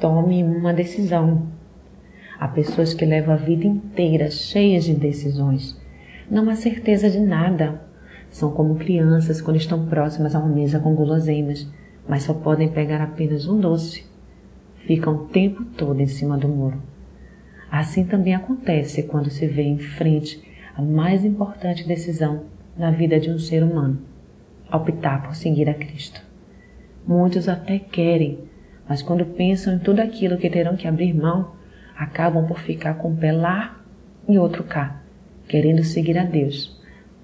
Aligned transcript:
tome 0.00 0.42
uma 0.42 0.72
decisão. 0.72 1.46
Há 2.38 2.48
pessoas 2.48 2.94
que 2.94 3.04
levam 3.04 3.34
a 3.34 3.36
vida 3.36 3.66
inteira 3.66 4.30
cheias 4.30 4.84
de 4.84 4.94
decisões. 4.94 5.78
Não 6.30 6.48
há 6.48 6.54
certeza 6.54 7.10
de 7.10 7.20
nada. 7.20 7.82
São 8.30 8.50
como 8.50 8.76
crianças 8.76 9.40
quando 9.40 9.58
estão 9.58 9.86
próximas 9.86 10.34
a 10.34 10.38
uma 10.38 10.48
mesa 10.48 10.80
com 10.80 10.94
guloseimas, 10.94 11.68
mas 12.08 12.22
só 12.22 12.32
podem 12.32 12.68
pegar 12.68 13.02
apenas 13.02 13.46
um 13.46 13.60
doce. 13.60 14.06
Ficam 14.86 15.14
o 15.14 15.26
tempo 15.26 15.64
todo 15.76 16.00
em 16.00 16.06
cima 16.06 16.38
do 16.38 16.48
muro. 16.48 16.80
Assim 17.70 18.04
também 18.04 18.34
acontece 18.34 19.02
quando 19.02 19.30
se 19.30 19.46
vê 19.46 19.62
em 19.62 19.78
frente 19.78 20.42
a 20.74 20.82
mais 20.82 21.24
importante 21.24 21.86
decisão 21.86 22.44
na 22.76 22.90
vida 22.90 23.20
de 23.20 23.30
um 23.30 23.38
ser 23.38 23.62
humano: 23.62 23.98
optar 24.72 25.22
por 25.22 25.34
seguir 25.34 25.68
a 25.68 25.74
Cristo. 25.74 26.22
Muitos 27.06 27.48
até 27.48 27.78
querem, 27.78 28.38
mas 28.90 29.02
quando 29.02 29.24
pensam 29.24 29.74
em 29.74 29.78
tudo 29.78 30.00
aquilo 30.00 30.36
que 30.36 30.50
terão 30.50 30.74
que 30.74 30.88
abrir 30.88 31.14
mão, 31.14 31.52
acabam 31.96 32.44
por 32.44 32.58
ficar 32.58 32.94
com 32.94 33.10
um 33.10 33.14
pé 33.14 33.30
lá 33.30 33.80
e 34.28 34.36
outro 34.36 34.64
cá, 34.64 35.00
querendo 35.46 35.84
seguir 35.84 36.18
a 36.18 36.24
Deus, 36.24 36.76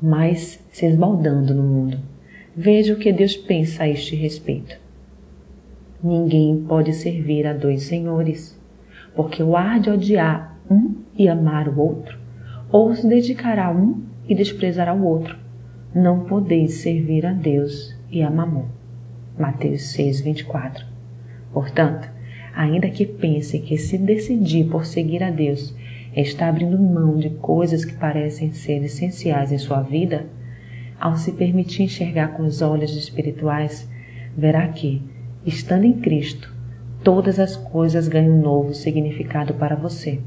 mas 0.00 0.62
se 0.70 0.84
esbaldando 0.84 1.54
no 1.54 1.62
mundo. 1.62 1.98
Veja 2.54 2.92
o 2.92 2.98
que 2.98 3.10
Deus 3.10 3.34
pensa 3.34 3.84
a 3.84 3.88
este 3.88 4.14
respeito. 4.14 4.76
Ninguém 6.02 6.62
pode 6.68 6.92
servir 6.92 7.46
a 7.46 7.54
dois 7.54 7.84
senhores, 7.84 8.60
porque 9.16 9.42
o 9.42 9.56
ar 9.56 9.80
de 9.80 9.88
odiar 9.88 10.58
um 10.70 10.96
e 11.16 11.26
amar 11.30 11.66
o 11.66 11.80
outro, 11.80 12.18
ou 12.70 12.94
se 12.94 13.08
dedicará 13.08 13.68
a 13.68 13.72
um 13.72 14.02
e 14.28 14.34
desprezará 14.34 14.92
o 14.92 15.02
outro. 15.02 15.38
Não 15.94 16.26
podeis 16.26 16.74
servir 16.82 17.24
a 17.24 17.32
Deus 17.32 17.96
e 18.10 18.22
a 18.22 18.30
Mamon. 18.30 18.66
Mateus 19.38 19.92
6, 19.92 20.20
24. 20.20 20.93
Portanto, 21.54 22.10
ainda 22.52 22.90
que 22.90 23.06
pense 23.06 23.60
que 23.60 23.78
se 23.78 23.96
decidir 23.96 24.64
por 24.68 24.84
seguir 24.84 25.22
a 25.22 25.30
Deus 25.30 25.72
está 26.16 26.48
abrindo 26.48 26.76
mão 26.76 27.16
de 27.16 27.30
coisas 27.30 27.84
que 27.84 27.94
parecem 27.94 28.52
ser 28.52 28.82
essenciais 28.82 29.52
em 29.52 29.58
sua 29.58 29.80
vida, 29.80 30.26
ao 31.00 31.16
se 31.16 31.32
permitir 31.32 31.84
enxergar 31.84 32.28
com 32.28 32.42
os 32.42 32.60
olhos 32.60 32.96
espirituais, 32.96 33.88
verá 34.36 34.66
que, 34.66 35.00
estando 35.46 35.84
em 35.84 35.92
Cristo, 35.92 36.52
todas 37.04 37.38
as 37.38 37.54
coisas 37.54 38.08
ganham 38.08 38.36
um 38.36 38.42
novo 38.42 38.74
significado 38.74 39.54
para 39.54 39.76
você. 39.76 40.20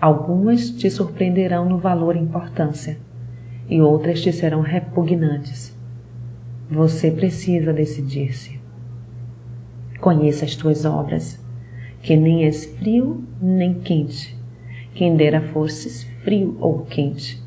Algumas 0.00 0.70
te 0.70 0.90
surpreenderão 0.90 1.68
no 1.68 1.78
valor 1.78 2.16
e 2.16 2.20
importância, 2.20 2.96
e 3.68 3.80
outras 3.80 4.22
te 4.22 4.32
serão 4.32 4.60
repugnantes. 4.62 5.76
Você 6.70 7.10
precisa 7.10 7.72
decidir-se. 7.72 8.65
Conheça 10.06 10.44
as 10.44 10.54
tuas 10.54 10.84
obras 10.84 11.36
que 12.00 12.14
nem 12.14 12.44
és 12.44 12.64
frio 12.64 13.24
nem 13.42 13.74
quente. 13.74 14.38
Quem 14.94 15.16
dera 15.16 15.40
fosses 15.40 16.04
frio 16.22 16.56
ou 16.60 16.84
quente. 16.84 17.42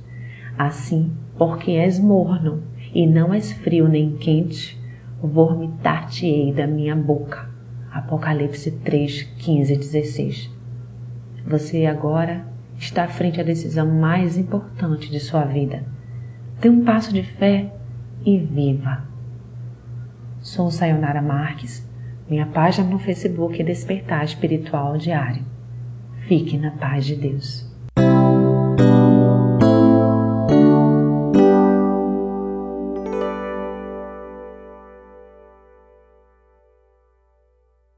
Assim, 0.58 1.10
porque 1.38 1.72
és 1.72 1.98
morno 1.98 2.62
e 2.94 3.08
não 3.08 3.34
és 3.34 3.54
frio 3.54 3.88
nem 3.88 4.18
quente, 4.18 4.78
vomitar-te-ei 5.24 6.52
da 6.52 6.68
minha 6.68 6.98
boca. 6.98 7.50
Apocalipse 7.90 8.72
3, 8.72 9.22
15 9.38 9.74
e 9.74 9.78
16. 9.78 10.52
Você 11.48 11.86
agora 11.86 12.46
está 12.78 13.08
frente 13.08 13.40
à 13.40 13.44
decisão 13.46 13.90
mais 13.90 14.38
importante 14.38 15.10
de 15.10 15.22
sua 15.22 15.46
vida. 15.46 15.86
Dê 16.60 16.68
um 16.68 16.84
passo 16.84 17.14
de 17.14 17.24
fé 17.24 17.74
e 18.26 18.38
viva. 18.38 19.08
Sou 20.42 20.70
Sayonara 20.70 21.22
Marques 21.22 21.88
minha 22.30 22.46
página 22.46 22.88
no 22.88 23.00
Facebook 23.00 23.60
é 23.60 23.66
Despertar 23.66 24.24
Espiritual 24.24 24.96
Diário. 24.98 25.44
Fique 26.28 26.60
na 26.60 26.70
paz 26.70 27.04
de 27.04 27.16
Deus. 27.16 27.68